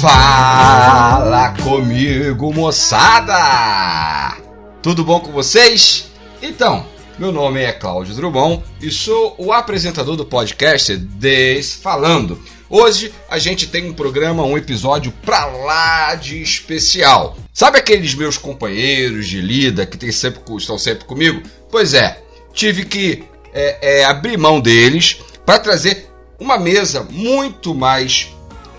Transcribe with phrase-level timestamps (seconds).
[0.00, 4.34] Fala comigo, moçada!
[4.80, 6.10] Tudo bom com vocês?
[6.40, 6.86] Então,
[7.18, 12.40] meu nome é Cláudio Drummond e sou o apresentador do podcast Desfalando.
[12.70, 17.36] Hoje a gente tem um programa, um episódio pra lá de especial.
[17.52, 21.42] Sabe aqueles meus companheiros de lida que sempre, estão sempre comigo?
[21.70, 22.22] Pois é,
[22.54, 28.30] tive que é, é, abrir mão deles para trazer uma mesa muito mais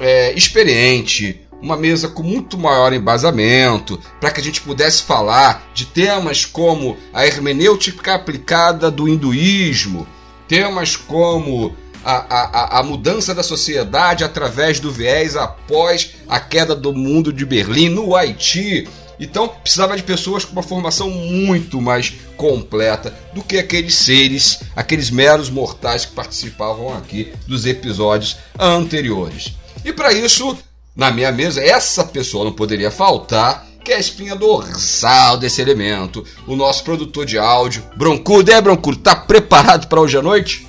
[0.01, 5.85] é, experiente, uma mesa com muito maior embasamento, para que a gente pudesse falar de
[5.85, 10.07] temas como a hermenêutica aplicada do hinduísmo,
[10.47, 16.91] temas como a, a, a mudança da sociedade através do viés após a queda do
[16.91, 18.87] mundo de Berlim no Haiti.
[19.19, 25.11] Então precisava de pessoas com uma formação muito mais completa do que aqueles seres, aqueles
[25.11, 29.60] meros mortais que participavam aqui dos episódios anteriores.
[29.83, 30.57] E para isso,
[30.95, 36.25] na minha mesa, essa pessoa não poderia faltar, que é a espinha dorsal desse elemento,
[36.47, 38.51] o nosso produtor de áudio, Broncudo.
[38.51, 40.67] É, Broncudo, tá preparado para hoje à noite?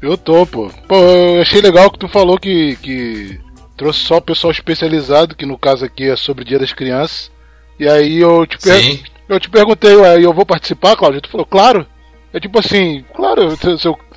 [0.00, 0.70] Eu tô, pô.
[0.88, 3.40] Pô, eu achei legal que tu falou que, que
[3.76, 7.30] trouxe só o pessoal especializado, que no caso aqui é sobre o Dia das Crianças.
[7.78, 9.00] E aí eu te, per...
[9.28, 11.20] eu te perguntei, ué, eu vou participar, Cláudio?
[11.20, 11.86] Tu falou, claro.
[12.32, 13.56] É tipo assim, claro,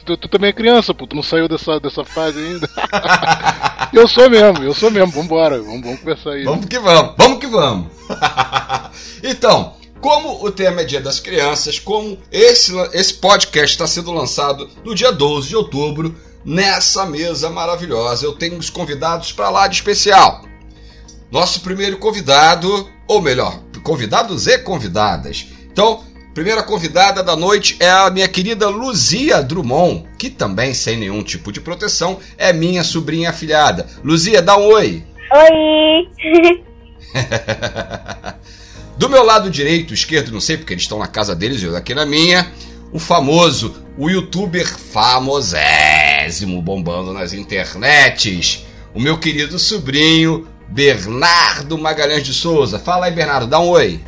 [0.06, 2.68] tu, também é criança, pô, tu não saiu dessa, dessa fase ainda.
[3.94, 6.44] eu sou mesmo, eu sou mesmo, vambora, vamos, vamos conversar aí.
[6.44, 7.88] Vamos que vamos, vamos que vamos.
[9.24, 14.70] então, como o tema é Dia das Crianças, como esse, esse podcast está sendo lançado
[14.84, 16.16] no dia 12 de outubro,
[16.46, 20.44] nessa mesa maravilhosa, eu tenho os convidados para lá de especial.
[21.32, 25.48] Nosso primeiro convidado, ou melhor, convidados e convidadas.
[25.72, 26.04] Então,
[26.34, 31.52] primeira convidada da noite é a minha querida Luzia Drummond, que também, sem nenhum tipo
[31.52, 33.88] de proteção, é minha sobrinha afilhada.
[34.04, 35.04] Luzia, dá um oi.
[35.32, 36.10] Oi!
[38.98, 41.76] Do meu lado direito, esquerdo, não sei porque eles estão na casa deles e eu
[41.76, 42.52] aqui na minha,
[42.92, 52.34] o famoso, o youtuber famosésimo bombando nas internets, o meu querido sobrinho, Bernardo Magalhães de
[52.34, 52.78] Souza.
[52.78, 54.00] Fala aí, Bernardo, dá um oi.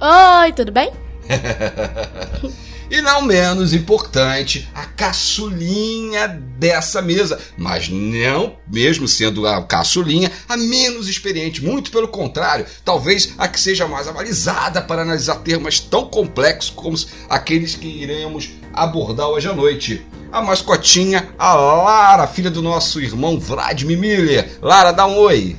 [0.00, 0.90] Oi, tudo bem?
[2.90, 10.56] e não menos importante, a caçulinha dessa mesa, mas não, mesmo sendo a caçulinha, a
[10.56, 16.06] menos experiente, muito pelo contrário, talvez a que seja mais avalizada para analisar temas tão
[16.06, 16.96] complexos como
[17.28, 20.06] aqueles que iremos abordar hoje à noite.
[20.30, 24.58] A mascotinha, a Lara, filha do nosso irmão Vladimir Miller.
[24.60, 25.56] Lara, dá um oi.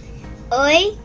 [0.52, 0.98] Oi.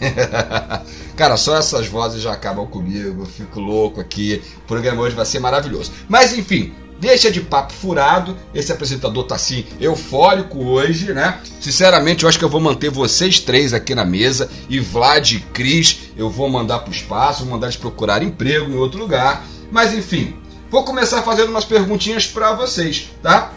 [1.16, 4.42] Cara, só essas vozes já acabam comigo, eu fico louco aqui.
[4.58, 5.92] O programa hoje vai ser maravilhoso.
[6.08, 8.36] Mas enfim, deixa de papo furado.
[8.52, 11.38] Esse apresentador tá assim, eufórico hoje, né?
[11.60, 14.50] Sinceramente, eu acho que eu vou manter vocês três aqui na mesa.
[14.68, 18.76] E Vlad e Cris, eu vou mandar pro espaço, vou mandar eles procurar emprego em
[18.76, 19.44] outro lugar.
[19.70, 20.36] Mas enfim,
[20.68, 23.52] vou começar fazendo umas perguntinhas para vocês, tá?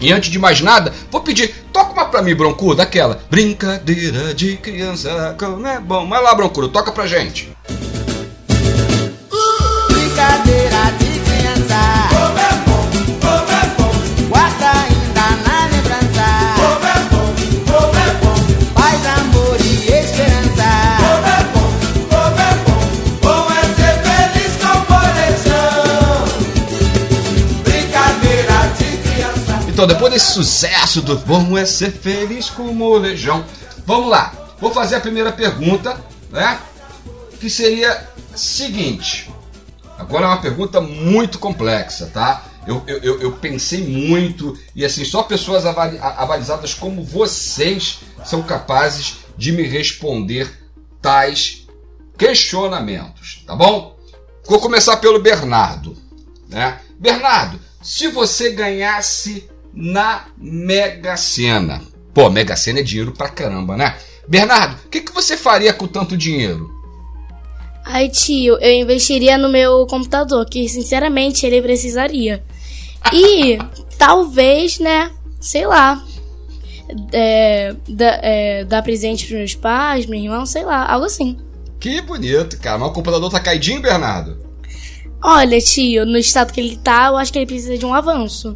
[0.00, 3.20] E antes de mais nada, vou pedir, toca uma pra mim, Broncudo, daquela.
[3.30, 6.08] Brincadeira de criança, como é bom.
[6.08, 7.54] Vai lá, Broncudo, toca pra gente.
[9.88, 10.63] Brincadeira
[29.74, 33.44] Então, depois desse sucesso do Bom é ser feliz como o Legião,
[33.84, 34.32] vamos lá.
[34.60, 36.60] Vou fazer a primeira pergunta, né?
[37.40, 39.28] Que seria seguinte.
[39.98, 42.44] Agora é uma pergunta muito complexa, tá?
[42.68, 49.50] Eu, eu, eu- pensei muito e assim, só pessoas avalizadas como vocês são capazes de
[49.50, 50.50] me responder
[51.02, 51.66] tais
[52.16, 53.98] questionamentos, tá bom?
[54.46, 55.96] Vou começar pelo Bernardo,
[56.48, 56.78] né?
[56.96, 61.82] Bernardo, se você ganhasse na Mega Sena,
[62.12, 63.96] pô, Mega Sena é dinheiro pra caramba, né?
[64.28, 66.70] Bernardo, o que, que você faria com tanto dinheiro?
[67.84, 72.42] Ai, tio, eu investiria no meu computador, que sinceramente ele precisaria.
[73.12, 73.58] E
[73.98, 75.10] talvez, né,
[75.40, 76.02] sei lá,
[77.12, 81.36] é, da- é, dar presente pros meus pais, meu irmão, sei lá, algo assim.
[81.78, 82.78] Que bonito, cara.
[82.78, 84.38] Mas o computador tá caidinho, Bernardo?
[85.26, 88.54] Olha, tio, no estado que ele tá, eu acho que ele precisa de um avanço.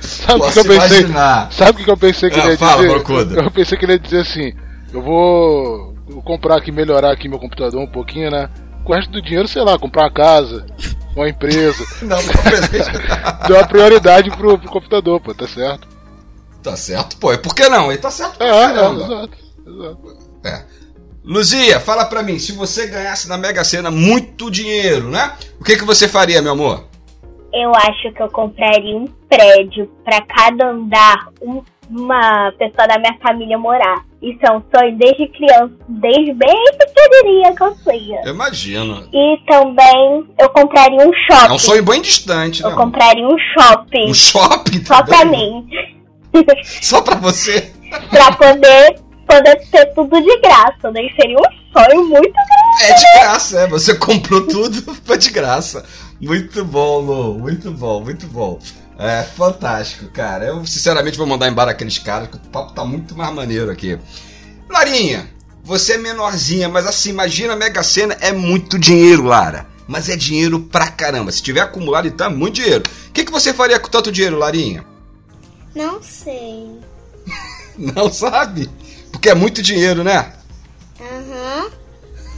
[0.00, 1.00] Sabe o que eu pensei?
[1.00, 1.52] imaginar.
[1.52, 2.88] Sabe o que eu pensei que Ah, ele ia fala, dizer?
[2.88, 3.40] Brocuda.
[3.42, 4.54] Eu pensei que ele ia dizer assim:
[4.90, 8.48] eu vou, vou comprar aqui, melhorar aqui meu computador um pouquinho, né?
[8.84, 10.64] Com o resto do dinheiro, sei lá, comprar uma casa,
[11.14, 11.84] uma empresa.
[12.00, 12.24] Não, não.
[13.46, 15.86] Deu uma prioridade pro, pro computador, pô, tá certo?
[16.62, 17.36] Tá certo, pô.
[17.36, 17.92] Por que não?
[17.92, 19.36] Ele tá certo pra É, é, exato,
[19.66, 20.16] exato.
[20.44, 20.77] É.
[21.32, 25.32] Luzia, fala pra mim, se você ganhasse na Mega Sena muito dinheiro, né?
[25.60, 26.86] O que, que você faria, meu amor?
[27.52, 33.14] Eu acho que eu compraria um prédio pra cada andar um- uma pessoa da minha
[33.22, 34.04] família morar.
[34.22, 38.20] Isso é um sonho desde criança, desde bem pequenininha que eu tinha.
[38.24, 39.06] Eu imagino.
[39.12, 41.50] E também eu compraria um shopping.
[41.50, 42.70] É um sonho bem distante, né?
[42.70, 44.10] Eu compraria um shopping.
[44.10, 45.62] Um shopping Só pra também?
[45.62, 45.68] mim.
[46.64, 47.70] Só pra você?
[48.10, 48.96] pra poder,
[49.28, 50.90] poder ter tudo de graça.
[50.90, 52.82] Daí seria um sonho muito grande.
[52.82, 53.66] É de graça, é.
[53.68, 55.84] Você comprou tudo, foi de graça.
[56.20, 57.38] Muito bom, Lu.
[57.38, 58.58] Muito bom, muito bom.
[58.98, 60.46] É fantástico, cara.
[60.46, 63.96] Eu, sinceramente, vou mandar embora aqueles caras, que o papo tá muito mais maneiro aqui.
[64.68, 65.30] Larinha,
[65.62, 69.66] você é menorzinha, mas assim, imagina a Mega Sena é muito dinheiro, Lara.
[69.86, 71.30] Mas é dinheiro pra caramba.
[71.30, 72.82] Se tiver acumulado, então é muito dinheiro.
[73.08, 74.84] O que, que você faria com tanto dinheiro, Larinha?
[75.74, 76.80] Não sei.
[77.78, 78.68] Não sabe?
[79.18, 80.32] Porque é muito dinheiro, né?
[81.00, 81.70] Aham.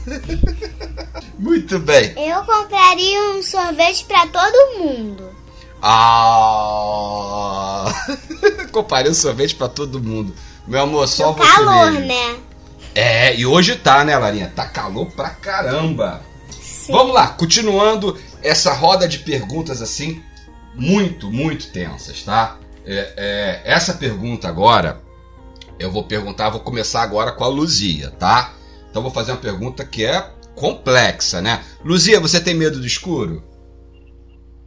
[1.37, 2.13] Muito bem.
[2.17, 5.29] Eu compraria um sorvete pra todo mundo.
[5.81, 7.85] Ah!
[8.71, 10.33] Comparei o sorvete pra todo mundo.
[10.67, 12.07] Meu amor, só No você calor, mesmo.
[12.07, 12.35] né?
[12.95, 14.51] É, e hoje tá, né, Larinha?
[14.55, 16.21] Tá calor pra caramba.
[16.89, 20.21] Vamos lá, continuando essa roda de perguntas assim,
[20.75, 22.57] muito, muito tensas, tá?
[22.85, 24.99] É, é, essa pergunta agora,
[25.81, 28.53] eu vou perguntar, vou começar agora com a Luzia, tá?
[28.89, 30.23] Então vou fazer uma pergunta que é
[30.55, 31.63] complexa, né?
[31.83, 33.43] Luzia, você tem medo do escuro?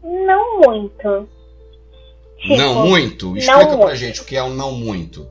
[0.02, 1.28] Não muito.
[2.38, 3.28] Tipo, não muito?
[3.30, 3.96] não Explica pra muito.
[3.96, 5.26] gente o que é um não muito.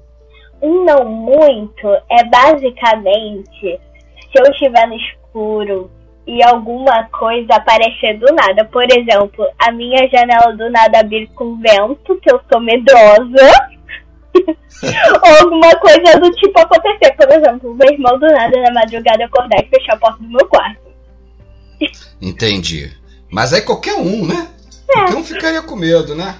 [0.61, 5.91] Um não muito é basicamente se eu estiver no escuro
[6.25, 8.65] e alguma coisa aparecer do nada.
[8.65, 13.72] Por exemplo, a minha janela do nada abrir com vento, que eu sou medrosa.
[14.35, 17.13] Ou alguma coisa do tipo acontecer.
[17.13, 20.45] Por exemplo, meu irmão do nada na madrugada acordar e fechar a porta do meu
[20.47, 20.81] quarto.
[22.21, 22.91] Entendi.
[23.29, 24.47] Mas aí qualquer um, né?
[24.87, 26.37] Qualquer um ficaria com medo, né?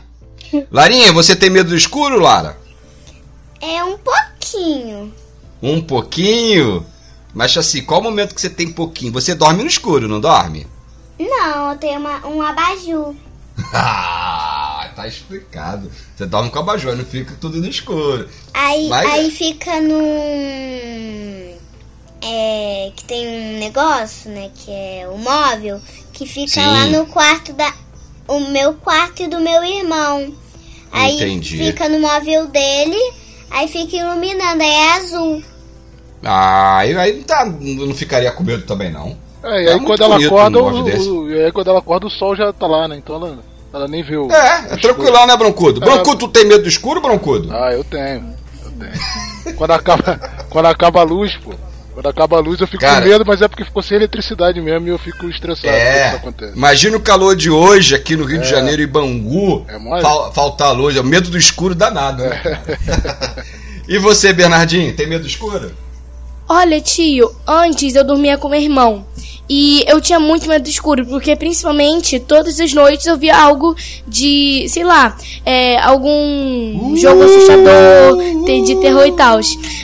[0.72, 2.57] Larinha, você tem medo do escuro, Lara?
[3.60, 5.13] É um pouquinho.
[5.62, 6.86] Um pouquinho?
[7.34, 9.12] Mas assim, qual o momento que você tem pouquinho?
[9.13, 10.68] Você dorme no escuro, não dorme?
[11.18, 13.16] Não, eu tenho uma, um abajur.
[14.95, 15.90] Tá explicado.
[16.16, 18.28] Você dorme com a abajur, não fica tudo no escuro.
[18.54, 21.54] Aí, Mas- aí fica num.
[22.22, 22.92] É.
[22.95, 24.50] Que tem um negócio, né?
[24.56, 25.81] Que é o móvel.
[26.13, 26.66] Que fica Sim.
[26.66, 27.74] lá no quarto da.
[28.28, 30.34] O meu quarto e do meu irmão.
[30.92, 31.57] Aí Entendi.
[31.57, 32.98] fica no móvel dele.
[33.51, 34.62] Aí fica iluminando.
[34.62, 35.44] Aí é azul.
[36.24, 39.18] Ah, aí, aí não, tá, não ficaria com medo também, não.
[39.44, 40.84] É, e É aí muito quando ela acorda, um o,
[41.24, 42.95] o- e aí quando ela acorda o sol já tá lá, né?
[42.95, 43.40] Então ela,
[43.74, 44.31] ela nem o.
[44.31, 45.80] É, é tranquilão, né, Broncudo?
[45.80, 47.50] Broncudo, tu tem medo do escuro, Broncudo?
[47.52, 48.34] Ah, eu tenho.
[48.64, 49.56] Eu tenho.
[49.58, 51.54] quando, acaba, quando acaba a luz, pô.
[51.94, 53.02] Quando acaba a luz eu fico Cara.
[53.04, 56.54] com medo, mas é porque ficou sem eletricidade mesmo e eu fico estressado É, acontece.
[56.58, 59.64] imagina o calor de hoje aqui no Rio de Janeiro e Bangu.
[59.68, 60.02] É mole?
[60.02, 62.24] Fal- faltar luz, é o medo do escuro danado.
[62.24, 62.42] né?
[63.88, 65.72] e você, Bernardinho, tem medo do escuro?
[66.50, 69.06] Olha, tio, antes eu dormia com meu irmão.
[69.50, 73.76] E eu tinha muito medo do escuro, porque principalmente todas as noites eu via algo
[74.07, 79.40] de, sei lá, é, algum jogo assustador, de terror e tal.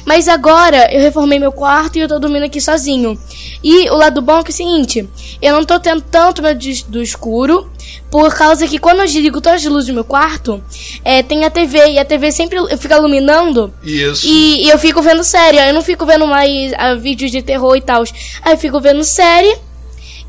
[0.06, 3.20] Mas agora eu reformei meu quarto e eu tô dormindo aqui sozinho.
[3.64, 5.08] E o lado bom é, que é o seguinte:
[5.42, 7.70] eu não tô tendo tanto medo de- do escuro,
[8.10, 10.64] por causa que quando eu desligo todas as luzes do meu quarto,
[11.04, 13.74] é, tem a TV e a TV sempre fica iluminando.
[13.84, 14.26] Isso.
[14.26, 17.76] E, e eu fico vendo série, eu não fico vendo mais ah, vídeos de terror
[17.76, 18.04] e tal.
[18.42, 19.56] Aí eu fico vendo série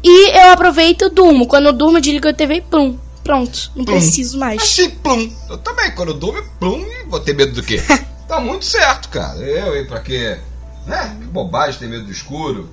[0.03, 1.47] e eu aproveito e durmo.
[1.47, 2.99] Quando eu durmo, eu desligo a TV e plum.
[3.23, 3.95] Pronto, não Plum.
[3.95, 4.63] preciso mais.
[4.63, 5.31] Assim, plum.
[5.49, 7.81] Eu também, quando eu durmo, plum, e vou ter medo do quê?
[8.27, 9.39] tá muito certo, cara.
[9.39, 10.39] Eu, hein, pra quê?
[10.87, 11.17] Né?
[11.21, 12.69] Que bobagem ter medo do escuro.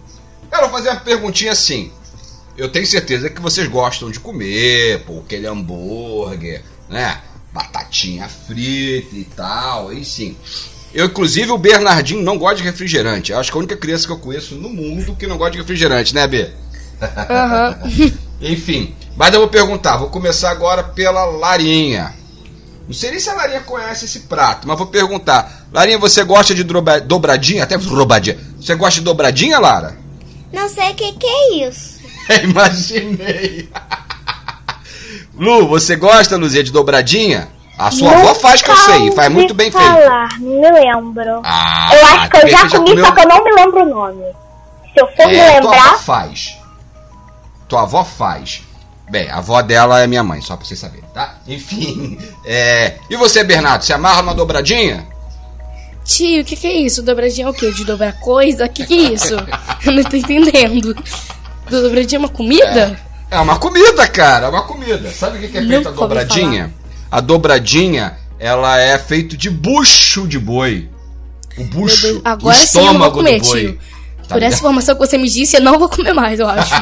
[0.51, 1.91] Eu vou fazer uma perguntinha assim.
[2.57, 7.19] Eu tenho certeza que vocês gostam de comer, pô, aquele hambúrguer, né?
[7.53, 10.35] Batatinha frita e tal, e sim.
[10.93, 13.31] Eu, inclusive, o Bernardinho não gosta de refrigerante.
[13.31, 15.57] Eu acho que a única criança que eu conheço no mundo que não gosta de
[15.59, 16.49] refrigerante, né, B?
[17.01, 17.77] Aham.
[18.41, 22.13] Enfim, mas eu vou perguntar, vou começar agora pela Larinha.
[22.87, 25.67] Não sei nem se a Larinha conhece esse prato, mas vou perguntar.
[25.73, 27.63] Larinha, você gosta de droba- dobradinha?
[27.63, 28.37] Até dobradinha.
[28.59, 29.97] Você gosta de dobradinha, Lara?
[30.53, 31.96] Não sei o que, que é isso.
[32.43, 33.69] Imaginei.
[35.37, 37.47] Lu, você gosta, Luzia, de dobradinha?
[37.77, 39.85] A sua avó faz que eu sei, e faz muito bem feito.
[39.85, 41.41] falar, não me lembro.
[41.43, 43.85] Ah, eu acho que eu já comi, comeu- só que eu não me lembro o
[43.89, 44.23] nome.
[44.93, 46.57] Se eu for me É, tua avó lembrar, faz.
[47.67, 48.63] Tua avó faz.
[49.11, 51.35] Bem, a avó dela é minha mãe, só pra vocês saberem, tá?
[51.47, 52.17] Enfim.
[52.43, 52.95] É...
[53.09, 55.05] E você, Bernardo, se amarra numa dobradinha?
[56.03, 57.03] Tio, o que, que é isso?
[57.03, 57.69] Dobradinha é o quê?
[57.71, 58.65] De dobrar coisa?
[58.65, 59.35] O que, que é isso?
[59.85, 60.95] Eu não tô entendendo.
[61.69, 62.99] Dobradinha é uma comida?
[63.31, 65.09] É, é uma comida, cara, é uma comida.
[65.11, 66.73] Sabe o que, que é feita a dobradinha?
[67.11, 70.89] A dobradinha, ela é feito de bucho de boi.
[71.57, 73.61] O bucho, Agora o estômago sim eu vou comer, do boi.
[73.61, 73.79] Tio.
[74.27, 76.73] Tá Por essa informação que você me disse, eu não vou comer mais, eu acho.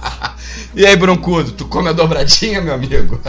[0.74, 3.20] e aí, Broncudo, tu come a dobradinha, meu amigo?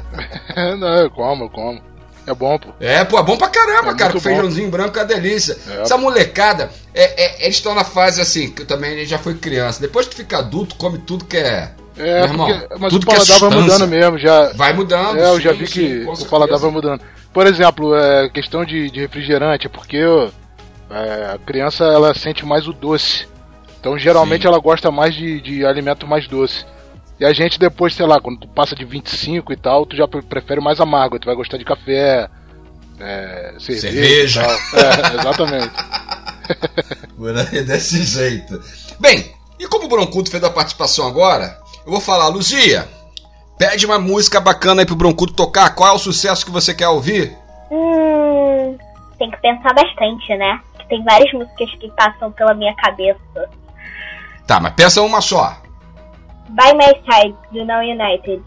[0.78, 1.91] não, eu como, eu como.
[2.26, 2.70] É bom, pô.
[2.80, 4.12] É, pô, é bom pra caramba, é cara.
[4.12, 5.56] Com feijãozinho branco é uma delícia.
[5.68, 5.82] É.
[5.82, 9.80] Essa molecada, é, é, eles estão na fase assim, que eu também já fui criança.
[9.80, 11.72] Depois que fica adulto, come tudo que é.
[11.96, 14.18] É, irmão, porque, mas tudo o paladar vai mudando mesmo.
[14.18, 15.18] Já, vai mudando.
[15.18, 17.02] É, eu já vi sim, que o paladar vai mudando.
[17.32, 19.98] Por exemplo, é, questão de, de refrigerante, porque
[20.90, 23.26] é, a criança ela sente mais o doce.
[23.80, 24.48] Então geralmente sim.
[24.48, 26.64] ela gosta mais de, de alimento mais doce.
[27.22, 30.08] E a gente depois, sei lá, quando tu passa de 25 e tal, tu já
[30.08, 32.28] prefere mais amargo, tu vai gostar de café,
[32.98, 34.42] é, cerveja.
[34.42, 34.42] cerveja.
[34.74, 35.70] É, exatamente.
[37.56, 38.60] é desse jeito.
[38.98, 42.88] Bem, e como o Broncudo fez a participação agora, eu vou falar, Luzia,
[43.56, 45.76] pede uma música bacana aí pro Broncudo tocar.
[45.76, 47.38] Qual é o sucesso que você quer ouvir?
[47.70, 48.76] Hum,
[49.16, 50.60] tem que pensar bastante, né?
[50.88, 53.48] Tem várias músicas que passam pela minha cabeça.
[54.44, 55.62] Tá, mas pensa uma só.
[56.50, 58.42] By My Side, do Now United.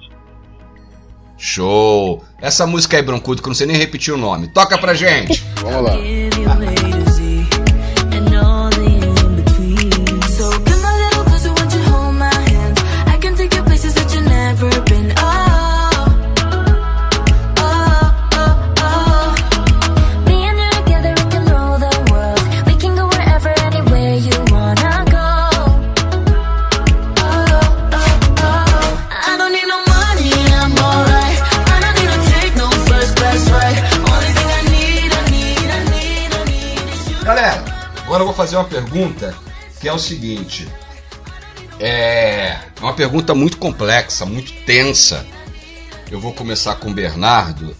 [1.37, 2.23] Show!
[2.41, 4.47] Essa música aí, Broncudo, que eu não sei nem repetir o nome.
[4.47, 5.43] Toca pra gente!
[5.61, 7.14] Vamos lá.
[38.95, 39.35] Pergunta
[39.81, 40.65] que é o seguinte.
[41.77, 45.25] É uma pergunta muito complexa, muito tensa.
[46.09, 47.75] Eu vou começar com o Bernardo,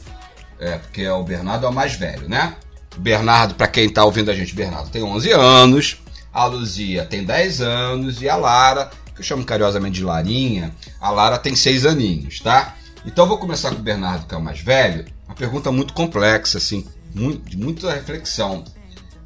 [0.60, 2.56] é, porque é o Bernardo é o mais velho, né?
[2.98, 5.98] Bernardo, para quem tá ouvindo a gente, Bernardo tem 11 anos,
[6.34, 11.10] a Luzia tem 10 anos e a Lara, que eu chamo carinhosamente de Larinha, a
[11.12, 12.76] Lara tem 6 aninhos, tá?
[13.06, 15.94] Então eu vou começar com o Bernardo, que é o mais velho, uma pergunta muito
[15.94, 18.66] complexa, assim, muito, de muita reflexão.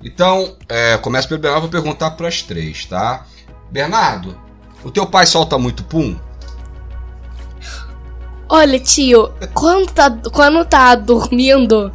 [0.03, 3.25] Então, é, começa pelo Bernardo, vou perguntar para as três, tá?
[3.70, 4.39] Bernardo,
[4.84, 6.15] o teu pai solta muito pum?
[8.48, 11.91] Olha, tio, quando tá, quando tá dormindo,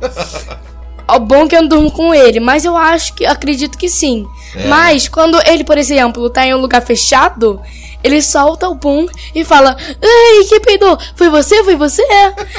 [1.09, 4.27] é bom que eu durmo com ele, mas eu acho que acredito que sim.
[4.55, 4.69] É.
[4.69, 7.61] Mas quando ele, por exemplo, tá em um lugar fechado,
[8.05, 10.99] ele solta o pum e fala: Ai, que peidou?
[11.17, 11.65] Foi você?
[11.65, 12.05] Foi você?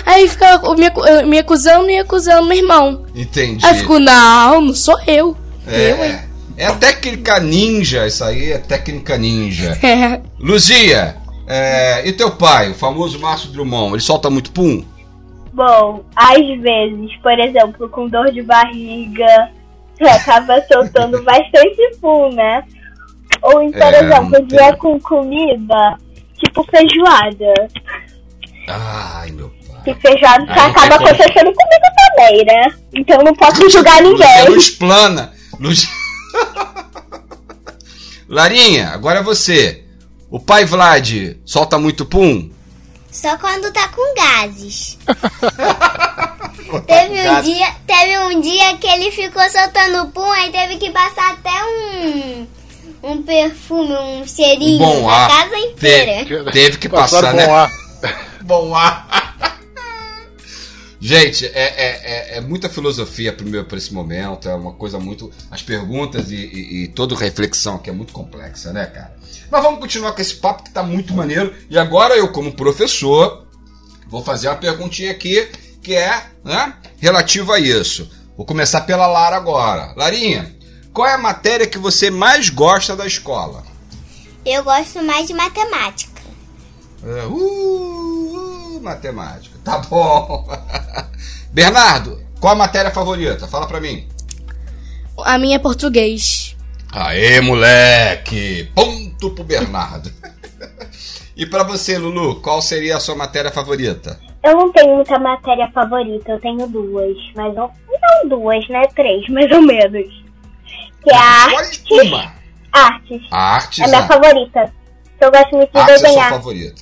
[0.05, 3.05] Aí fica me, me acusando e acusando meu irmão.
[3.15, 3.63] Entendi.
[3.63, 5.37] Aí eu fico: Não, não sou eu.
[5.67, 5.91] É.
[5.91, 6.19] Eu, hein?
[6.57, 9.77] É a técnica ninja, isso aí é técnica ninja.
[9.83, 10.21] É.
[10.39, 14.83] Luzia, é, e teu pai, o famoso Márcio Drummond, ele solta muito pum?
[15.53, 19.51] Bom, às vezes, por exemplo, com dor de barriga,
[20.01, 22.63] acaba soltando bastante pum, né?
[23.41, 25.97] Ou então, por é, exemplo, dia com comida,
[26.37, 27.53] tipo feijoada.
[28.67, 29.81] Ai, meu pai.
[29.83, 32.73] Que feijoada Ai, acaba acontecendo comigo também, né?
[32.93, 34.49] Então não posso julgar ninguém.
[34.49, 35.33] Luz plana.
[35.59, 35.87] Luz...
[38.27, 39.85] Larinha, agora é você.
[40.29, 42.49] O pai Vlad solta muito pum?
[43.11, 44.97] Só quando tá com gases.
[46.85, 51.33] teve, um dia, teve um dia que ele ficou soltando pum, aí teve que passar
[51.33, 52.47] até um
[53.05, 55.29] um perfume, um cheirinho um bom ar.
[55.29, 56.25] casa inteira.
[56.25, 57.45] Te, teve que passar, né?
[57.45, 57.71] Bom ar.
[58.41, 59.25] bom ar.
[60.99, 65.31] Gente, é, é, é, é, muita filosofia para esse momento, é uma coisa muito.
[65.51, 69.15] As perguntas e, e, e toda reflexão que é muito complexa, né, cara?
[69.51, 71.53] Mas vamos continuar com esse papo que tá muito maneiro.
[71.69, 73.45] E agora eu, como professor,
[74.07, 75.47] vou fazer uma perguntinha aqui
[75.83, 78.09] que é né, relativa a isso.
[78.35, 79.93] Vou começar pela Lara agora.
[79.95, 80.54] Larinha,
[80.95, 83.63] qual é a matéria que você mais gosta da escola?
[84.45, 86.21] Eu gosto mais de matemática.
[87.03, 89.59] Uh, uh, matemática.
[89.61, 90.47] Tá bom.
[91.51, 93.45] Bernardo, qual a matéria favorita?
[93.45, 94.07] Fala pra mim.
[95.17, 96.55] A minha é português.
[96.93, 98.71] Aê, moleque!
[98.73, 100.09] Ponto pro Bernardo.
[101.35, 104.17] e para você, Lulu, qual seria a sua matéria favorita?
[104.41, 107.69] Eu não tenho muita matéria favorita, eu tenho duas, mas não,
[108.01, 108.83] não duas, né?
[108.95, 110.24] Três, mais ou menos
[111.05, 111.83] que é a arte.
[112.71, 113.21] Artes.
[113.31, 113.79] Artes.
[113.79, 114.73] É minha favorita.
[115.21, 116.25] Eu gosto muito de desenhar.
[116.25, 116.81] É sua favorita.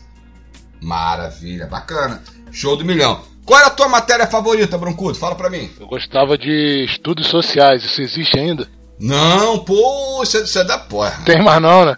[0.81, 2.23] Maravilha, bacana.
[2.51, 3.21] Show do milhão.
[3.45, 5.17] Qual era a tua matéria favorita, Broncudo?
[5.17, 5.69] Fala pra mim.
[5.79, 7.83] Eu gostava de estudos sociais.
[7.83, 8.67] Isso existe ainda?
[8.99, 11.23] Não, pô, isso é, isso é da porra.
[11.25, 11.97] Tem mais não, né?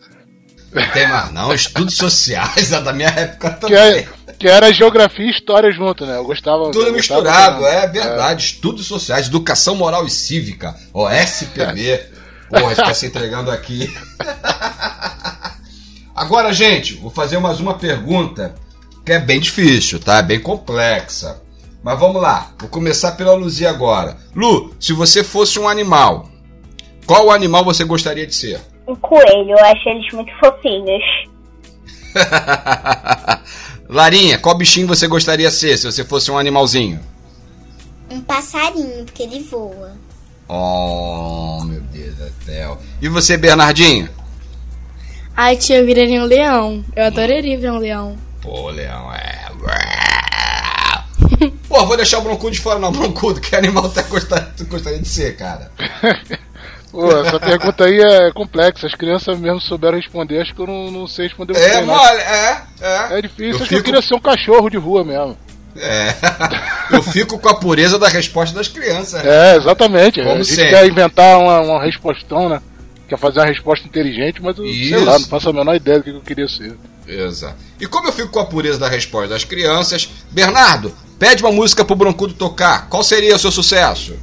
[0.93, 1.53] Tem mais não.
[1.53, 3.77] Estudos sociais é da minha época também.
[3.77, 6.17] Que, é, que era geografia e história junto, né?
[6.17, 6.71] Eu gostava.
[6.71, 8.43] Tudo eu misturado, gostava, é verdade.
[8.43, 8.45] É.
[8.45, 10.75] Estudos sociais, educação moral e cívica.
[10.93, 12.15] Ó, SPB.
[12.49, 13.91] Porra, está se entregando aqui.
[16.15, 18.55] Agora, gente, vou fazer mais uma pergunta
[19.05, 20.17] que é bem difícil, tá?
[20.17, 21.41] É bem complexa.
[21.83, 24.17] Mas vamos lá, vou começar pela Luzia agora.
[24.33, 26.27] Lu, se você fosse um animal,
[27.05, 28.59] qual animal você gostaria de ser?
[28.87, 31.03] Um coelho, eu acho eles muito fofinhos.
[33.87, 36.99] Larinha, qual bichinho você gostaria de ser se você fosse um animalzinho?
[38.09, 39.93] Um passarinho, porque ele voa.
[40.47, 42.79] Oh, meu Deus do céu.
[43.01, 44.09] E você, Bernardinho?
[45.35, 46.83] Ai, tia, eu viraria um leão.
[46.95, 48.15] Eu adoraria ver um leão.
[48.41, 49.45] Pô, leão é.
[51.67, 52.91] Pô, vou deixar o broncudo de fora, não.
[52.91, 55.71] Broncudo, que animal você gostaria, gostaria de ser, cara?
[56.95, 58.87] Pô, essa pergunta aí é complexa.
[58.87, 62.61] As crianças mesmo souberam responder, acho que eu não, não sei responder É, mole, é,
[62.79, 63.17] é.
[63.17, 63.69] É difícil, eu acho fico...
[63.69, 65.37] que eu queria ser um cachorro de rua mesmo.
[65.75, 66.15] É.
[66.89, 69.25] Eu fico com a pureza da resposta das crianças.
[69.25, 70.21] É, exatamente.
[70.21, 70.69] Como a gente sempre.
[70.69, 72.61] quer inventar uma, uma respostão, né?
[73.09, 74.89] Quer fazer uma resposta inteligente, mas eu Isso.
[74.89, 76.77] sei lá, não faço a menor ideia do que eu queria ser.
[77.07, 77.57] Exato.
[77.79, 81.83] E como eu fico com a pureza da resposta das crianças, Bernardo, pede uma música
[81.83, 82.87] pro Broncudo tocar.
[82.87, 84.15] Qual seria o seu sucesso?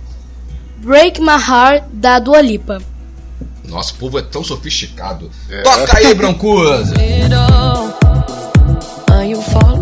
[0.82, 2.82] Break My Heart, da Dua Lipa.
[3.68, 5.30] Nossa, o povo é tão sofisticado.
[5.48, 5.62] É.
[5.62, 6.92] Toca aí, Broncudo!
[9.08, 9.81] Are you falling?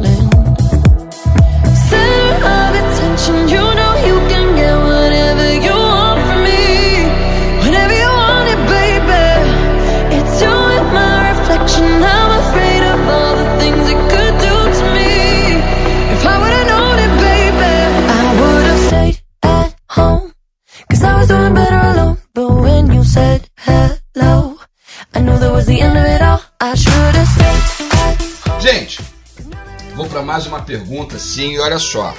[30.10, 32.12] Para mais uma pergunta sim, e olha só.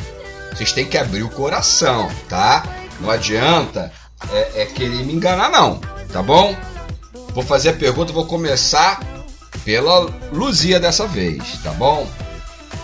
[0.51, 2.63] Vocês têm que abrir o coração, tá?
[3.01, 3.91] Não adianta
[4.31, 5.79] é, é querer me enganar, não,
[6.11, 6.55] tá bom?
[7.33, 8.99] Vou fazer a pergunta, vou começar
[9.65, 12.07] pela Luzia dessa vez, tá bom?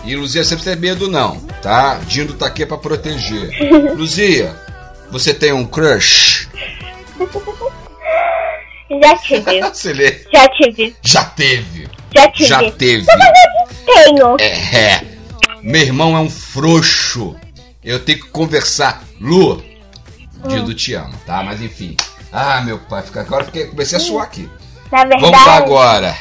[0.04, 2.00] E Luzia sempre tem medo não, tá?
[2.06, 3.50] Dindo tá aqui para proteger.
[3.96, 4.54] Luzia,
[5.10, 6.48] você tem um crush?
[8.90, 9.60] Já tive.
[10.32, 10.96] Já tive.
[11.02, 11.88] Já teve.
[12.14, 12.48] Já tive.
[12.48, 13.06] Já teve.
[13.94, 14.36] Tenho.
[14.38, 15.04] É, é.
[15.62, 17.36] Meu irmão é um frouxo.
[17.82, 19.02] Eu tenho que conversar.
[19.20, 19.62] Lu,
[20.46, 21.42] Dido te amo, tá?
[21.42, 21.96] Mas enfim.
[22.32, 24.48] Ah, meu pai, fica agora fiquei, comecei a suar aqui.
[24.92, 26.16] Na verdade, Vamos lá agora.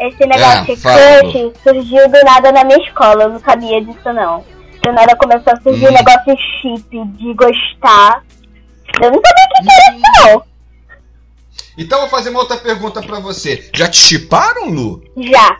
[0.00, 3.24] Esse negócio é, de crush surgiu do nada na minha escola.
[3.24, 4.44] Eu não sabia disso, não.
[4.82, 5.90] Do nada começou a surgir hum.
[5.90, 8.24] um negócio chip de gostar.
[9.00, 10.42] Eu não sabia o que, que era isso, não.
[11.78, 13.70] Então eu vou fazer uma outra pergunta pra você.
[13.74, 15.02] Já te chiparam, Lu?
[15.16, 15.56] Já.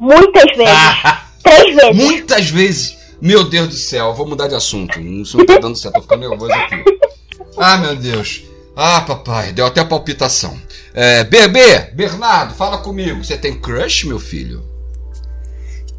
[0.00, 0.74] Muitas vezes.
[1.44, 2.04] Três vezes.
[2.04, 2.96] Muitas vezes.
[3.20, 4.98] Meu Deus do céu, vou mudar de assunto.
[4.98, 6.84] Isso não tá dando certo, tô ficando nervoso aqui.
[7.58, 8.44] Ah, meu Deus.
[8.74, 10.56] Ah, papai, deu até palpitação.
[10.94, 13.22] É, Bebê, Bernardo, fala comigo.
[13.22, 14.64] Você tem crush, meu filho?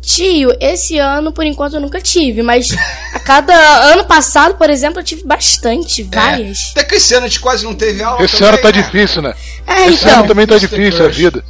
[0.02, 2.74] Tio, esse ano, por enquanto, eu nunca tive, mas
[3.14, 3.54] a cada
[3.92, 6.74] ano passado, por exemplo, eu tive bastante, é, várias.
[6.76, 8.24] É, até que esse ano a gente quase não teve aula.
[8.24, 8.82] Esse também, ano tá né?
[8.82, 9.36] difícil, né?
[9.68, 11.46] É, esse então, ano também tá difícil a vida.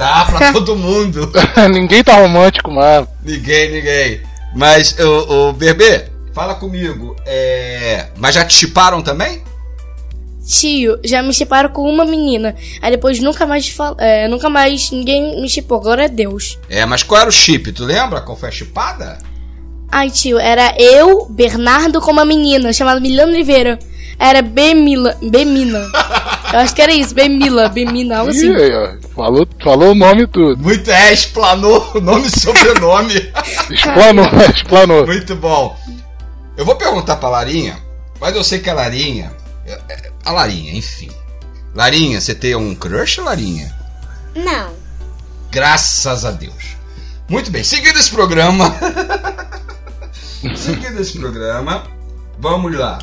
[0.00, 1.30] Tá, pra todo mundo.
[1.70, 3.06] ninguém tá romântico, mano.
[3.22, 4.22] Ninguém, ninguém.
[4.56, 7.14] Mas, o, o Bebê, fala comigo.
[7.26, 8.06] É...
[8.16, 9.44] Mas já te chiparam também?
[10.46, 12.56] Tio, já me chiparam com uma menina.
[12.80, 15.78] Aí depois nunca mais é, nunca mais ninguém me chipou.
[15.78, 16.58] Glória a Deus.
[16.70, 17.70] É, mas qual era o chip?
[17.70, 19.18] Tu lembra qual foi a chipada?
[19.92, 23.78] Ai, tio, era eu, Bernardo, com uma menina chamada Milana Oliveira.
[24.20, 25.16] Era Bemila.
[25.22, 25.78] Bemina.
[26.52, 28.50] Eu acho que era isso, Bemila, Bemina, algo assim.
[28.50, 30.62] Ó, falou, falou o nome tudo.
[30.62, 33.32] Muito, é, explanou o nome e sobrenome.
[33.70, 35.06] explanou, explanou.
[35.06, 35.74] Muito bom.
[36.54, 37.78] Eu vou perguntar pra Larinha,
[38.20, 39.32] mas eu sei que a Larinha.
[39.66, 41.10] É, é, a Larinha, enfim.
[41.74, 43.74] Larinha, você tem um crush, Larinha?
[44.34, 44.72] Não.
[45.50, 46.76] Graças a Deus.
[47.26, 48.74] Muito bem, seguindo esse programa.
[50.54, 51.84] seguindo esse programa,
[52.38, 52.98] vamos lá.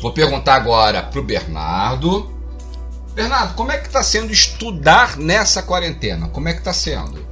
[0.00, 2.30] Vou perguntar agora pro Bernardo.
[3.14, 6.28] Bernardo, como é que tá sendo estudar nessa quarentena?
[6.28, 7.26] Como é que tá sendo?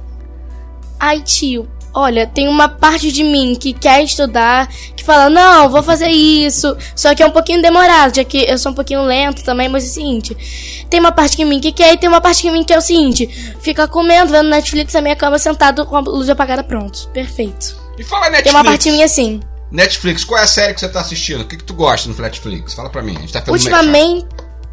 [0.99, 1.67] Ai, tio,
[1.99, 6.77] Olha, tem uma parte de mim que quer estudar, que fala, não, vou fazer isso.
[6.95, 9.83] Só que é um pouquinho demorado, já que eu sou um pouquinho lento também, mas
[9.83, 10.85] é o seguinte.
[10.91, 12.77] Tem uma parte de mim que quer e tem uma parte de mim que é
[12.77, 13.25] o seguinte:
[13.61, 17.09] fica comendo, vendo Netflix na minha cama, sentado com a luz apagada, pronto.
[17.09, 17.75] Perfeito.
[17.97, 18.43] E fala Netflix.
[18.43, 19.39] Tem uma parte de mim assim.
[19.71, 21.41] Netflix, qual é a série que você tá assistindo?
[21.41, 22.73] O que, que tu gosta no Netflix?
[22.73, 23.15] Fala pra mim.
[23.17, 24.25] A gente tá Ultimamente.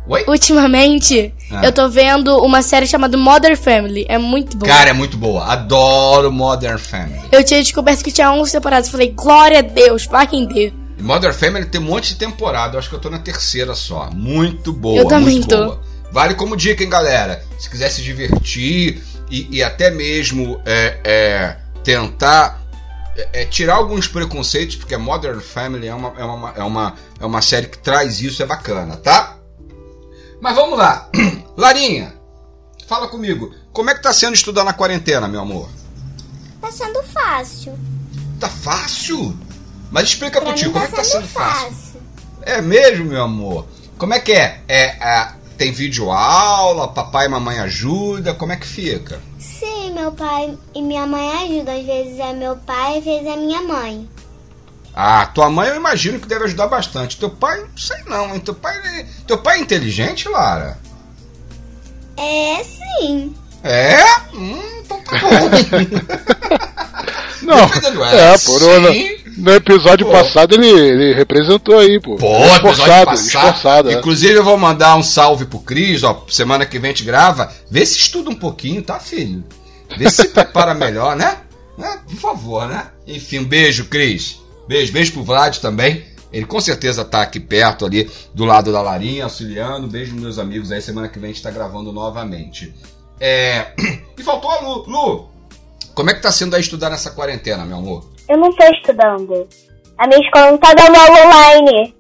[0.07, 0.23] Oi?
[0.29, 1.65] Ultimamente, ah.
[1.65, 4.05] eu tô vendo uma série chamada Modern Family.
[4.07, 4.71] É muito boa.
[4.71, 5.45] Cara, é muito boa.
[5.47, 7.23] Adoro Modern Family.
[7.33, 8.91] Eu tinha descoberto que tinha 11 temporadas.
[8.91, 10.75] Falei, glória a Deus, vai render.
[11.01, 12.75] Modern Family tem um monte de temporada.
[12.75, 14.11] Eu acho que eu tô na terceira só.
[14.13, 14.99] Muito boa.
[14.99, 15.57] Eu também tô.
[15.57, 15.81] Boa.
[16.13, 17.43] Vale como dica, hein, galera?
[17.59, 22.63] Se quiser se divertir e, e até mesmo é, é, tentar
[23.17, 27.27] é, é, tirar alguns preconceitos, porque Modern Family é uma, é, uma, é, uma, é
[27.27, 29.37] uma série que traz isso, é bacana, tá?
[30.41, 31.09] Mas vamos lá.
[31.57, 32.15] Larinha,
[32.87, 33.55] fala comigo.
[33.73, 35.69] Como é que tá sendo estudar na quarentena, meu amor?
[36.61, 37.79] Tá sendo fácil.
[38.41, 39.37] Tá fácil?
[39.91, 41.71] Mas explica pra tio, tá como é que tá sendo fácil?
[41.71, 42.01] fácil?
[42.43, 43.67] É mesmo, meu amor?
[43.97, 44.63] Como é que é?
[44.67, 49.21] É, é tem vídeo aula, papai e mamãe ajuda, como é que fica?
[49.39, 51.79] Sim, meu pai e minha mãe ajudam.
[51.79, 54.09] Às vezes é meu pai, às vezes é minha mãe.
[54.95, 57.17] Ah, tua mãe eu imagino que deve ajudar bastante.
[57.17, 58.41] Teu pai, não sei não, hein?
[58.41, 60.79] Teu pai, teu pai é inteligente, Lara?
[62.17, 63.35] É, sim.
[63.63, 64.05] É?
[64.35, 65.29] Hum, então tá bom.
[67.43, 67.59] não,
[68.07, 70.13] é, por no, no episódio pô.
[70.13, 72.17] passado ele, ele representou aí, pô.
[72.17, 73.91] Pô, esforçado, passado, esforçado.
[73.91, 73.95] É.
[73.95, 77.53] Inclusive eu vou mandar um salve pro Cris, ó, semana que vem a gente grava.
[77.69, 79.43] Vê se estuda um pouquinho, tá, filho?
[79.97, 81.39] Vê se prepara melhor, né?
[81.77, 82.01] né?
[82.07, 82.89] Por favor, né?
[83.07, 84.41] Enfim, um beijo, Cris.
[84.67, 86.05] Beijo, beijo pro Vlad também.
[86.33, 89.87] Ele com certeza tá aqui perto ali, do lado da Larinha, auxiliando.
[89.87, 92.75] Beijo meus amigos aí, semana que vem a gente tá gravando novamente.
[93.21, 93.73] É...
[94.17, 94.85] E faltou a Lu.
[94.87, 95.29] Lu,
[95.95, 98.09] como é que tá sendo aí estudar nessa quarentena, meu amor?
[98.29, 99.49] Eu não tô estudando.
[99.99, 101.95] A minha escola não tá dando aula online.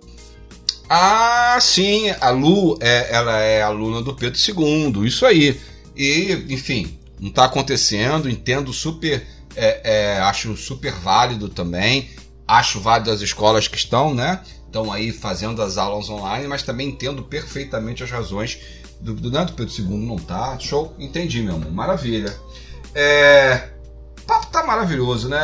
[0.89, 5.61] Ah, sim, a Lu, é, ela é aluna do Pedro II, isso aí.
[5.97, 12.11] E, enfim, não tá acontecendo, entendo super, é, é, acho super válido também
[12.47, 14.41] acho válido as escolas que estão, né?
[14.67, 18.59] Estão aí fazendo as aulas online, mas também entendo perfeitamente as razões
[19.01, 20.59] do, do, né, do Pedro II não tá.
[20.59, 21.71] Show, entendi, meu amor.
[21.71, 22.35] Maravilha.
[22.95, 23.71] É,
[24.27, 25.39] papo tá maravilhoso, né?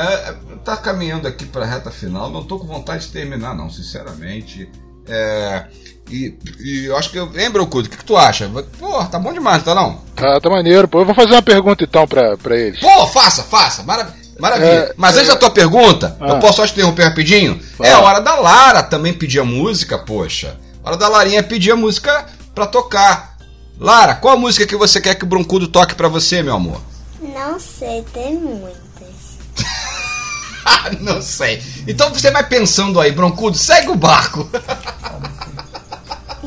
[0.65, 2.31] Tá caminhando aqui para a reta final.
[2.31, 4.69] Não tô com vontade de terminar, não, sinceramente.
[5.07, 5.67] É,
[6.11, 7.21] e, e, eu acho que.
[7.21, 7.87] Lembra, Cudo?
[7.87, 8.51] O que, que, tu acha?
[8.79, 10.03] Pô, tá bom demais, tá não?
[10.21, 10.87] Tá, tá maneiro.
[10.87, 12.79] Pô, eu vou fazer uma pergunta então pra, pra eles.
[12.79, 13.83] Pô, faça, faça.
[13.83, 14.21] Maravilha.
[14.39, 14.69] Maravilha.
[14.69, 15.33] É, Mas antes é...
[15.33, 16.29] da tua pergunta, ah.
[16.29, 17.61] eu posso só te interromper rapidinho?
[17.81, 17.87] Ah.
[17.87, 20.57] É a hora da Lara também pedir a música, poxa.
[20.83, 23.37] A hora da Larinha pedir a música pra tocar.
[23.79, 26.81] Lara, qual a música que você quer que o Broncudo toque pra você, meu amor?
[27.21, 28.81] Não sei, tem muitas.
[31.01, 31.63] Não sei.
[31.87, 34.49] Então você vai pensando aí, Broncudo, segue o barco.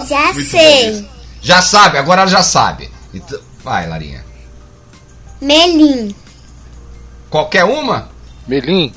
[0.07, 1.07] Já Muito sei.
[1.41, 2.89] Já sabe, agora ela já sabe.
[3.13, 4.23] Então, vai, Larinha.
[5.41, 6.13] Melim.
[7.29, 8.09] Qualquer uma?
[8.47, 8.93] Melim?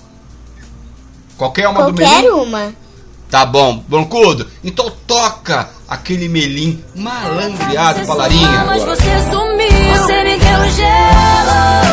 [1.37, 2.29] Qualquer uma Qualquer do Melim?
[2.29, 2.72] Qualquer uma.
[3.31, 4.48] Tá bom, Broncudo.
[4.62, 8.64] Então toca aquele Melim malandreado pra Larinha.
[8.66, 11.86] Mas você sumiu, você me deu gelo.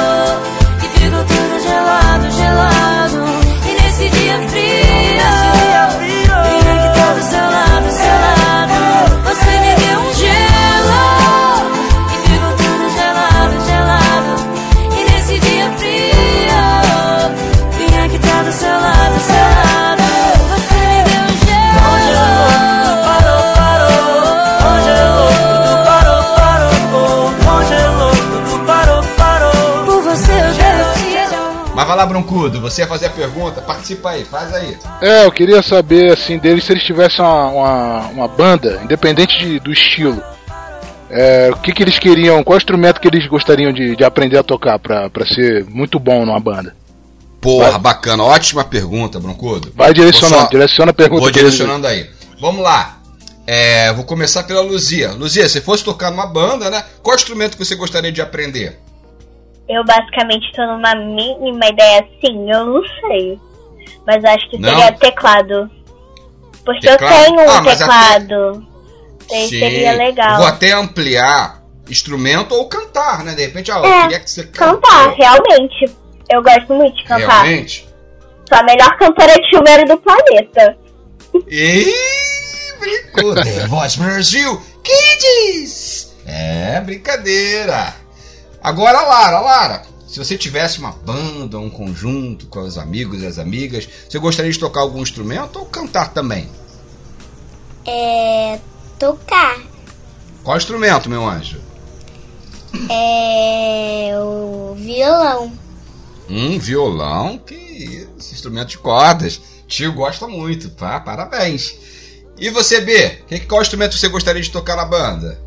[32.74, 34.78] Você ia fazer a pergunta, participa aí, faz aí.
[35.02, 39.60] É, eu queria saber, assim, deles se eles tivessem uma, uma, uma banda, independente de,
[39.60, 40.22] do estilo.
[41.10, 44.44] É, o que, que eles queriam, qual instrumento que eles gostariam de, de aprender a
[44.44, 46.76] tocar pra, pra ser muito bom numa banda?
[47.40, 47.80] Porra, Vai.
[47.80, 49.72] bacana, ótima pergunta, Broncudo.
[49.76, 50.50] Vai direcionando, só...
[50.50, 51.22] direciona a pergunta.
[51.22, 52.10] Vou direcionando aí.
[52.40, 53.00] Vamos lá.
[53.46, 55.12] É, vou começar pela Luzia.
[55.12, 56.84] Luzia, se fosse tocar numa banda, né?
[57.04, 58.80] Qual instrumento que você gostaria de aprender?
[59.68, 63.40] Eu basicamente estou numa mínima ideia assim, eu não sei.
[64.06, 64.98] Mas acho que seria não?
[64.98, 65.72] teclado.
[66.66, 67.14] Porque teclado?
[67.14, 68.68] eu tenho um ah, teclado.
[69.26, 69.48] Até...
[69.48, 70.38] Seria legal.
[70.38, 73.34] Vou até ampliar instrumento ou cantar, né?
[73.34, 75.86] De repente, ah, eu é, queria que você cantar, realmente.
[76.30, 77.44] Eu gosto muito de cantar.
[77.44, 77.88] Realmente?
[78.48, 80.78] Sou a melhor cantora de chuveiro do planeta.
[81.48, 81.94] Ih,
[82.80, 83.36] brincou.
[83.36, 86.14] The Voice Brasil Kids!
[86.26, 88.03] É, brincadeira.
[88.64, 93.38] Agora, Lara, Lara, se você tivesse uma banda, um conjunto com os amigos e as
[93.38, 96.50] amigas, você gostaria de tocar algum instrumento ou cantar também?
[97.86, 98.60] É.
[98.98, 99.60] tocar.
[100.44, 101.60] Qual instrumento, meu anjo?
[102.90, 104.12] É.
[104.18, 105.52] o violão.
[106.30, 109.42] Um violão, que isso, instrumento de cordas.
[109.68, 111.02] Tio gosta muito, tá?
[111.02, 111.76] Parabéns.
[112.38, 113.10] E você, B?
[113.28, 115.43] Que, qual instrumento você gostaria de tocar na banda?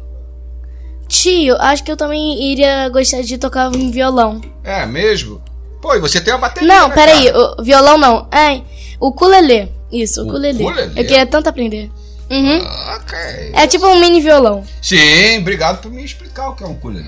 [1.08, 4.40] Tio, acho que eu também iria gostar de tocar um violão.
[4.64, 5.42] É mesmo?
[5.80, 8.28] Pô, e você tem uma bateria, Não, né, peraí, o violão não.
[8.32, 8.60] É,
[8.98, 9.72] o ukulele.
[9.90, 10.64] Isso, o ukulele.
[10.64, 11.00] Ukulele?
[11.00, 11.90] Eu queria tanto aprender.
[12.28, 12.58] Uhum.
[12.96, 13.16] Ok.
[13.54, 14.64] É tipo um mini violão.
[14.82, 17.06] Sim, obrigado por me explicar o que é um ukulele.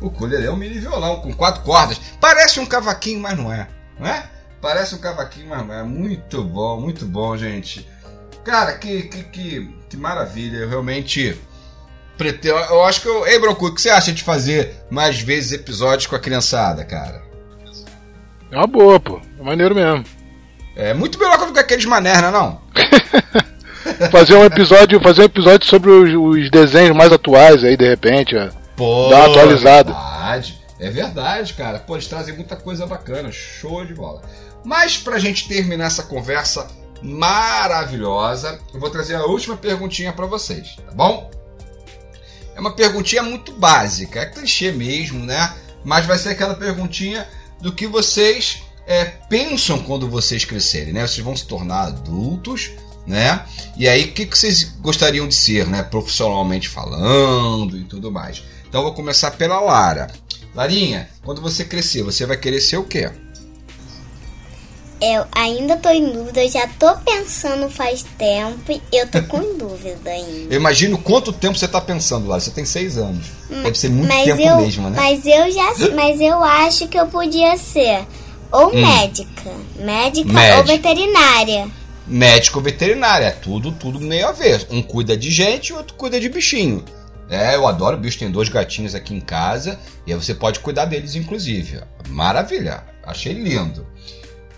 [0.00, 2.00] o ukulele é um mini violão com quatro cordas.
[2.20, 3.68] Parece um cavaquinho, mas não é.
[3.98, 4.24] Não é?
[4.60, 5.82] Parece um cavaquinho, mas não é.
[5.84, 7.88] Muito bom, muito bom, gente.
[8.44, 10.58] Cara, que, que, que, que maravilha.
[10.58, 11.36] Eu realmente
[12.16, 12.56] pretendo.
[12.56, 13.26] Eu acho que eu.
[13.26, 17.22] Ei, Brocu, o que você acha de fazer mais vezes episódios com a criançada, cara?
[18.50, 19.20] É uma boa, pô.
[19.38, 20.04] É maneiro mesmo.
[20.76, 22.60] É muito melhor que aqueles mané, não é não?
[24.10, 28.36] fazer um episódio, fazer um episódio sobre os, os desenhos mais atuais aí, de repente.
[28.36, 28.48] ó.
[28.76, 29.90] Pô, Dá uma atualizada.
[29.90, 31.78] É verdade, é verdade, cara.
[31.78, 34.22] Pô, eles trazem muita coisa bacana, show de bola.
[34.64, 36.66] Mas pra gente terminar essa conversa
[37.02, 41.30] maravilhosa, eu vou trazer a última perguntinha pra vocês, tá bom?
[42.54, 45.54] É uma perguntinha muito básica, é clichê mesmo, né?
[45.84, 47.26] Mas vai ser aquela perguntinha
[47.60, 51.06] do que vocês é, pensam quando vocês crescerem, né?
[51.06, 52.70] Vocês vão se tornar adultos,
[53.06, 53.46] né?
[53.76, 55.82] E aí, o que, que vocês gostariam de ser, né?
[55.82, 58.42] Profissionalmente falando e tudo mais.
[58.68, 60.10] Então, eu vou começar pela Lara.
[60.54, 63.10] Larinha, quando você crescer, você vai querer ser o quê?
[65.02, 69.40] Eu ainda tô em dúvida, eu já tô pensando faz tempo e eu tô com
[69.56, 70.54] dúvida ainda.
[70.54, 72.40] Eu imagino quanto tempo você está pensando, Lara.
[72.40, 73.24] Você tem seis anos.
[73.48, 74.96] Deve ser muito tempo eu, mesmo, né?
[75.00, 78.06] Mas eu já, mas eu acho que eu podia ser
[78.52, 80.34] ou médica, médica ou Hum.
[80.34, 80.64] Médica.
[80.64, 81.68] veterinária.
[82.06, 84.66] médico veterinário, é tudo, tudo meio a ver.
[84.70, 86.84] Um cuida de gente e outro cuida de bichinho.
[87.30, 90.84] É, eu adoro bicho, tem dois gatinhos aqui em casa e aí você pode cuidar
[90.86, 91.80] deles, inclusive.
[92.08, 93.86] Maravilha, achei lindo.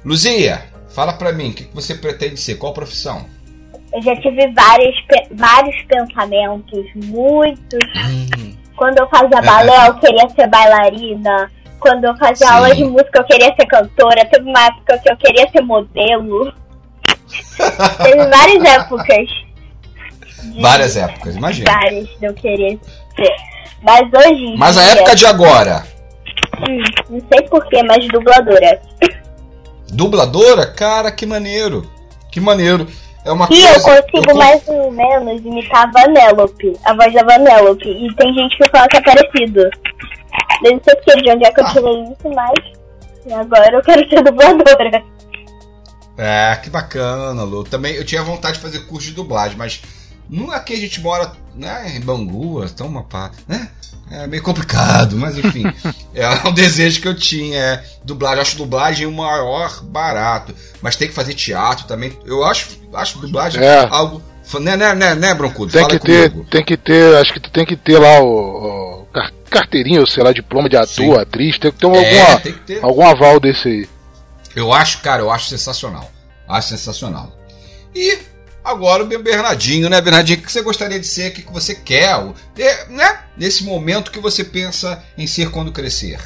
[0.05, 0.63] Luzia,
[0.95, 2.57] fala pra mim, o que que você pretende ser?
[2.57, 3.25] Qual profissão?
[3.93, 4.97] Eu já tive vários,
[5.33, 7.79] vários pensamentos, muitos.
[7.97, 11.51] Hum, Quando eu fazia balé, eu queria ser bailarina.
[11.79, 12.53] Quando eu fazia Sim.
[12.55, 14.25] aula de música, eu queria ser cantora.
[14.27, 16.53] Teve uma época que eu queria ser modelo.
[18.03, 19.29] Teve várias épocas.
[20.43, 21.71] de- várias épocas, imagina.
[21.73, 22.79] Várias de eu querer
[23.17, 23.35] ser.
[23.83, 24.55] Mas hoje.
[24.57, 25.85] Mas a época de agora,
[26.69, 28.81] Hum, não sei porquê, mas dubladora.
[29.93, 31.89] Dubladora, cara, que maneiro.
[32.31, 32.87] Que maneiro.
[33.25, 33.67] É uma E coisa.
[33.69, 37.89] eu consigo eu- mais ou menos imitar a Vanellope, a voz da Vanellope.
[37.89, 39.61] E tem gente que fala que é parecido.
[40.65, 41.73] Eu não sei porque de onde é que eu Ah.
[41.73, 45.05] tirei isso, mas agora eu quero ser dubladora.
[46.19, 47.65] É, que bacana, Lu.
[47.65, 49.81] Também eu tinha vontade de fazer curso de dublagem, mas
[50.29, 53.69] não aqui a gente mora né, em Bangu, então uma pá, né?
[54.13, 55.65] É meio complicado, mas enfim.
[56.15, 58.37] é um desejo que eu tinha, é dublagem.
[58.37, 60.55] Eu acho dublagem o maior barato.
[60.83, 62.17] Mas tem que fazer teatro também.
[62.27, 63.87] Eu acho, acho dublagem É.
[63.91, 64.23] algo.
[64.61, 65.73] Né, né, né, né, Broncudo?
[65.73, 66.51] Tem Fala que ter, comigo.
[66.51, 70.07] tem que ter, acho que tu tem que ter lá o, o car- carteirinha, ou
[70.07, 71.19] sei lá, diploma de ator, Sim.
[71.19, 72.85] atriz, tem que ter É, alguma, tem que ter.
[72.85, 73.89] algum aval desse aí.
[74.55, 76.11] Eu acho, cara, eu acho sensacional.
[76.47, 77.33] Acho sensacional.
[77.95, 78.19] E
[78.65, 80.39] agora o Bernardinho, né, Bernardinho?
[80.39, 81.31] O que você gostaria de ser?
[81.31, 82.17] O que você quer?
[82.89, 83.21] Né?
[83.37, 86.19] Nesse momento que você pensa em ser quando crescer.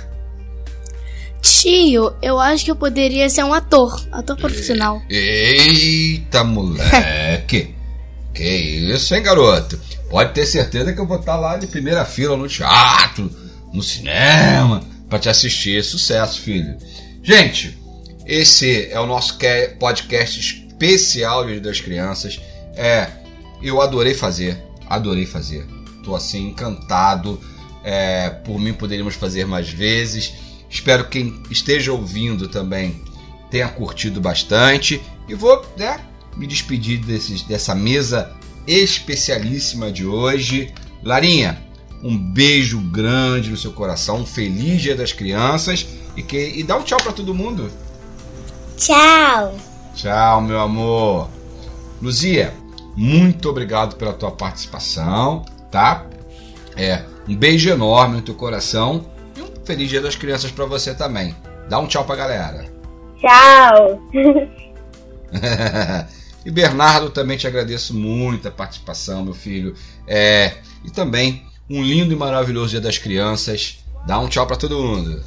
[1.41, 5.01] Tio, eu acho que eu poderia ser um ator, ator profissional.
[5.09, 7.75] Eita, moleque!
[8.35, 9.81] que isso, hein, garoto?
[10.11, 13.31] Pode ter certeza que eu vou estar lá de primeira fila no teatro,
[13.73, 15.83] no cinema, pra te assistir.
[15.85, 16.77] Sucesso, filho.
[17.23, 17.79] Gente,
[18.27, 19.39] esse é o nosso
[19.79, 22.41] podcast especial Dia das Crianças.
[22.75, 23.09] É,
[23.63, 25.67] eu adorei fazer, adorei fazer.
[26.05, 27.41] Tô assim encantado.
[27.83, 30.35] É, por mim poderíamos fazer mais vezes.
[30.69, 33.01] Espero que quem esteja ouvindo também
[33.51, 35.01] tenha curtido bastante.
[35.29, 36.01] E vou né,
[36.37, 38.33] me despedir desses, dessa mesa
[38.67, 40.73] especialíssima de hoje.
[41.03, 41.65] Larinha,
[42.03, 44.19] um beijo grande no seu coração.
[44.19, 45.87] Um feliz Dia das Crianças.
[46.17, 47.71] E, que, e dá um tchau para todo mundo.
[48.77, 49.76] Tchau.
[49.97, 51.31] Tchau, meu amor.
[52.03, 52.53] Luzia,
[52.95, 56.05] muito obrigado pela tua participação, tá?
[56.77, 60.95] É, um beijo enorme no teu coração e um feliz Dia das Crianças para você
[60.95, 61.35] também.
[61.71, 62.67] Dá um tchau pra galera.
[63.19, 64.03] Tchau!
[66.45, 69.75] e Bernardo, também te agradeço muito a participação, meu filho.
[70.07, 73.83] É, e também um lindo e maravilhoso Dia das Crianças.
[74.07, 75.25] Dá um tchau para todo mundo.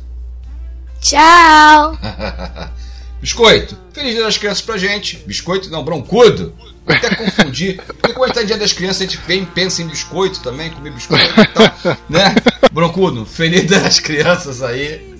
[1.01, 1.97] Tchau!
[3.21, 5.17] Biscoito, feliz dia das crianças pra gente.
[5.25, 6.55] Biscoito não, broncudo.
[6.87, 7.81] Até confundir.
[7.85, 11.25] Porque quando tá dia das crianças, a gente vem pensa em biscoito também, comer biscoito
[11.25, 12.33] e tal, né?
[12.71, 15.15] Broncudo, feliz dia das crianças aí.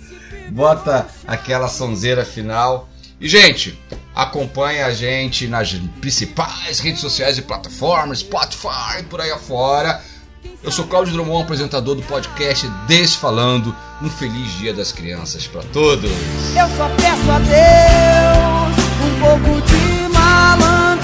[0.49, 2.89] Bota aquela sonzeira final.
[3.19, 3.77] E, gente,
[4.15, 10.01] acompanha a gente nas principais redes sociais e plataformas, Spotify, por aí afora.
[10.63, 13.75] Eu sou Cláudio Drummond, apresentador do podcast Desfalando.
[14.01, 16.09] Um feliz Dia das Crianças para todos.
[16.55, 21.03] Eu só peço a Deus um pouco de malandragem,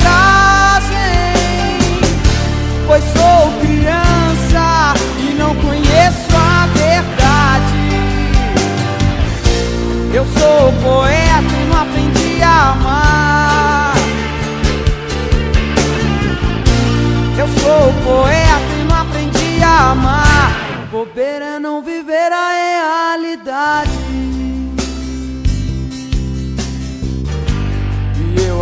[2.87, 7.75] pois sou criança e não conheço a verdade.
[10.13, 13.95] Eu sou poeta e não aprendi a amar.
[17.37, 18.34] Eu sou poeta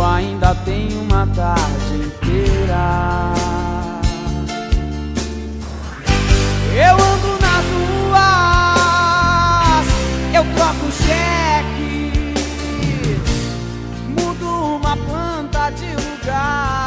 [0.04, 3.32] ainda tem uma tarde inteira.
[6.74, 8.66] Eu ando nas ruas,
[10.34, 12.12] eu troco cheque,
[14.08, 16.83] mudo uma planta de lugar.